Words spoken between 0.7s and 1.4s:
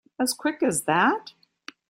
that?